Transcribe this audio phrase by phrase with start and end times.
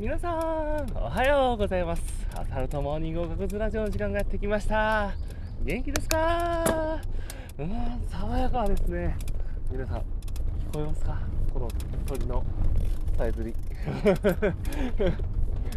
[0.00, 0.36] 皆さん、
[0.96, 2.02] おはようございます。
[2.34, 5.12] アサルトモーニング学図ラジオの時間がやってきました。
[5.62, 6.98] 元気ですか？
[7.58, 7.70] うん、
[8.08, 9.14] 爽やかですね。
[9.70, 10.02] 皆さん、聞
[10.72, 11.18] こえますか？
[11.52, 11.68] この
[12.06, 12.42] 鳥の
[13.18, 13.52] さえずり。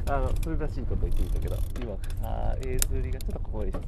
[0.09, 3.87] あの、それらしいこと言ってみたけど、今、さえずりがちょっとここですね聞。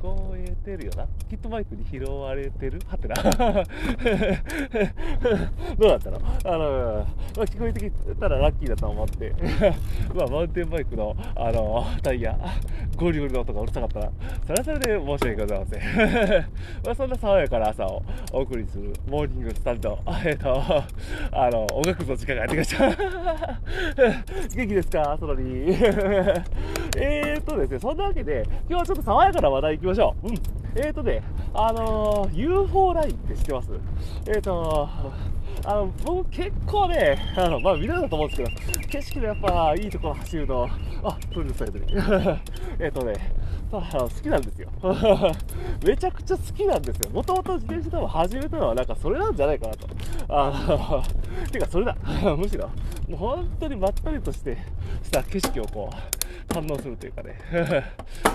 [0.00, 1.06] こえてるよな。
[1.28, 2.78] キットバイクに拾われてる？
[2.86, 3.14] はてな。
[5.76, 6.18] どうだったの？
[6.44, 7.06] あの、
[7.36, 9.32] まあ、聞こえてきたらラッキーだと思って、
[10.14, 12.38] まあ、マウンテンバイクの、あの、タイヤ、
[12.96, 14.10] ゴリゴリの音がうるさかったら、
[14.46, 15.80] それはそれで申し訳ございません。
[16.84, 20.62] まあ、そんな爽やかな朝をお送りするモーニングスタンド、えっと、
[21.32, 22.88] あの、音楽の時間がやってきました。
[24.56, 25.16] 元気ですか？
[25.20, 25.72] そのに。
[26.98, 30.28] えーっとですね、そんなわけで、今日はちょっと爽やかな話題行きましょう。
[30.28, 30.34] うん。
[30.74, 31.22] えーとね、
[31.52, 33.70] あのー、UFO ラインって知ってます？
[34.26, 34.88] えーと
[35.64, 40.68] あの、僕結構ね、あの、まあ、見られたと思うんですけど、景色でやっぱいいところ走るの、
[41.02, 41.86] あ、プールサイドに。
[42.78, 43.32] えっとね、
[43.72, 44.70] あ好きなんですよ。
[45.84, 47.10] めちゃくちゃ好きなんですよ。
[47.10, 49.88] もともと自転車多分始めたのはなんかそれなんじゃないかなと。
[50.28, 51.02] あの、
[51.50, 51.96] てかそれだ。
[52.36, 52.68] むしろ、
[53.08, 54.56] もう本当にまったりとして
[55.02, 57.38] した景色をこう、堪能するというかね。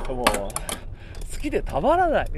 [0.09, 2.31] もう、好きでたまらない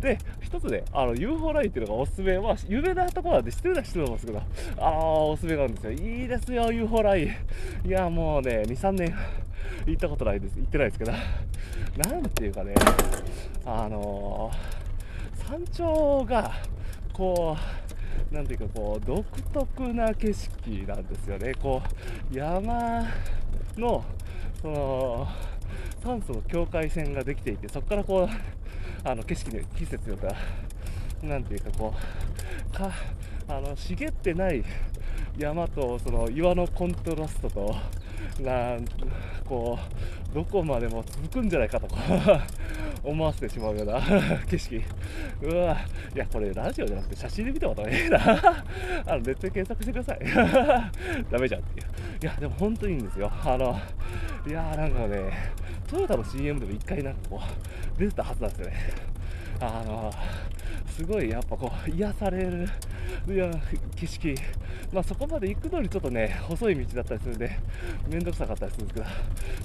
[0.00, 5.90] で、一つね、あの、UFO ラインっていうのがおすすめ、まあ、有名なところなんで知ってるのは知ってると思うんですけど、あのおすすめなんですよ。
[5.90, 7.24] いいですよ、UFO ライ
[7.84, 7.88] ン。
[7.88, 9.12] いや、もうね、2、3年
[9.86, 10.56] 行ったことないです。
[10.56, 12.74] 行ってないですけど、なんていうかね、
[13.64, 14.52] あの、
[15.34, 16.52] 山頂が、
[17.12, 17.56] こ
[18.30, 21.54] う、なんていうかこう独特な景色なんですよね。
[21.54, 21.82] こ
[22.32, 23.04] う山
[23.76, 24.04] の
[24.62, 25.28] その
[26.02, 28.28] 酸素の境界線ができていて、そこからこう、
[29.06, 30.34] あの景色で、季節によっては、
[31.22, 32.90] なんていうかこう、か、
[33.46, 34.64] あの、茂ってない
[35.38, 37.76] 山と、その岩のコントラストと、
[38.40, 38.76] な
[39.48, 39.78] こ
[40.32, 41.86] う、どこまでも続くんじゃないかと
[43.04, 44.00] 思わせてしまうような
[44.50, 44.82] 景色。
[45.42, 45.76] うわ
[46.12, 48.18] いや、これラジオじゃなくて写真で見たことないな。
[49.06, 51.24] あの、ネットで検索してください。
[51.30, 51.86] ダメじゃんっていう。
[52.22, 53.30] いや、でも本当にいいんですよ。
[53.44, 53.78] あの、
[54.48, 55.52] いやーなんかね、
[55.86, 57.40] トヨタの CM でも一回なんかこ
[57.96, 58.74] う、出てたはずなんですよね。
[59.60, 60.12] あの、
[60.88, 62.68] すごいやっぱこう、癒される、
[63.28, 63.50] いや、
[63.94, 64.34] 景色。
[64.92, 67.58] まあそこまで行くのにちょっとね、細い道だったりするんで、
[68.08, 69.06] めんどくさかったりするんですけど、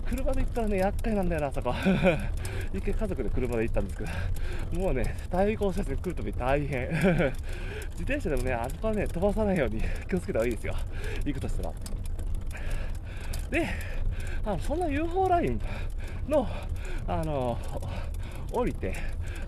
[0.09, 1.73] 車で行ったらね、厄介なんだよな、そこ。
[2.73, 4.03] 一回家族で車で行ったんですけ
[4.75, 6.89] ど、もうね、対向車線来るとき大変。
[7.91, 10.75] 自転車でもね、あそこはね、飛ばさないように 気をつけた方がいいですよ。
[11.25, 11.73] 行くとしたら。
[13.49, 13.67] で、
[14.45, 15.61] あのそんな UFO ライン
[16.31, 16.47] の、
[17.07, 17.57] あの、
[18.51, 18.93] 降りて、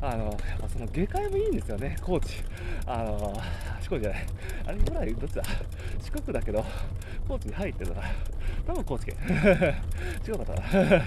[0.01, 2.44] あの、やっぱその下界もいいんですよね、高知。
[2.85, 3.33] あの、
[3.81, 4.25] 四国じゃない。
[4.67, 5.43] あれぐらい、どっちだ？
[6.01, 6.63] 四国だけど、
[7.27, 8.07] 高知に入ってるのかな。
[8.67, 9.16] 多分高知県。
[10.27, 11.03] 違うかったな。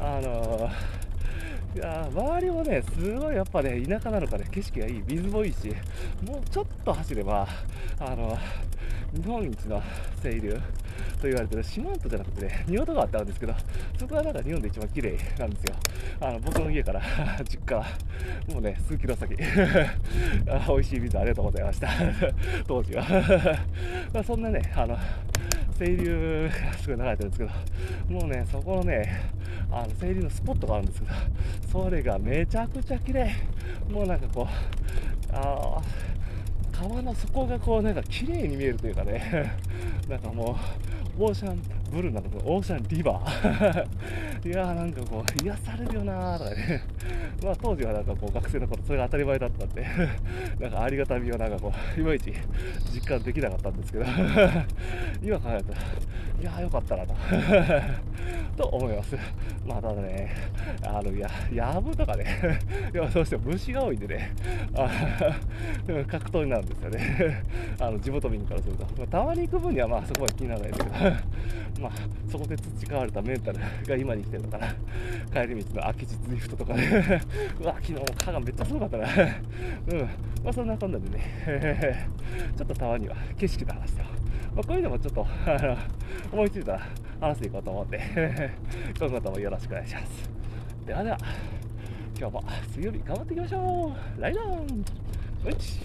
[0.16, 0.70] あの、
[1.74, 5.68] いや周りもね、すごいやっぱね、田舎なのかね、景色がいい、水もいいし、
[6.26, 7.46] もうちょっと走れば、
[8.00, 8.36] あの、
[9.14, 9.82] 日本一の
[10.20, 10.50] 清流
[11.20, 13.54] と言われてる四万十じゃなくてね、仁淀川ってあるんですけど、
[13.98, 15.74] そこはなんか日本で一番綺麗なんですよ。
[16.20, 17.00] あの、僕の家から
[17.48, 17.76] 実家、
[18.52, 19.34] もうね、数キロ先。
[19.36, 19.44] 美
[20.78, 21.88] 味しい水ありがとうございました。
[22.68, 23.04] 当時は。
[24.12, 24.98] まあそんなね、あの、
[25.78, 27.50] 清流がすごい流れてるんですけど、
[28.12, 29.30] もうね、そこのね、
[29.70, 31.14] あの清流のスポットがあるんですけど、
[31.84, 33.30] それがめちゃくちゃ綺麗
[33.90, 35.80] もうなんかこう、あ
[36.80, 39.52] 川の底がこうなんか綺麗に見えるというかね、
[40.08, 40.56] なんかも
[41.18, 43.86] う、オーシャンブルーなのオーシャンリバー。
[44.48, 46.82] いやーなんかこう、癒されるよなーとかね。
[47.42, 49.84] まあ当時はなんかこう学生の頃それが当たり前だったんで、
[50.60, 52.32] なんかありがたみをなんかこう、いまいち
[52.94, 54.04] 実感できなかったんですけど、
[55.20, 55.62] 今考えたら、い
[56.44, 57.14] やーよかったなと。
[58.58, 59.16] と思います。
[59.64, 60.34] まあただね、
[60.82, 62.26] あの、や、やぶとかね、
[62.92, 64.32] いやどうしても虫が多いんでね、
[64.74, 64.90] あ
[66.06, 67.44] 格闘になるんですよね。
[67.80, 68.84] あの、地元民からすると。
[68.98, 70.98] まあ、たまに行く分にはまあそこまで気にならないんだけど、
[71.80, 71.92] まあ
[72.28, 74.68] そこで培われたメンタルが今に来てるのかな。
[75.32, 77.22] 帰り道の空き地ドリフトとかね、
[77.60, 79.06] うわ、昨日も蚊がめっちゃすごかったな。
[79.92, 80.00] うん。
[80.42, 82.08] まあそんなこんなでね、
[82.56, 85.76] ちょっとたまには景色の話と、まあ、こういうのもちょっと、あの、
[86.32, 86.80] 思いついたら
[87.20, 88.00] 話していこうと思って、
[88.98, 90.30] 今後ともよろしくお願いします。
[90.86, 91.18] ではでは、
[92.18, 94.20] 今日も水曜日頑張っていきましょう。
[94.20, 94.84] ライドン。
[95.46, 95.80] うち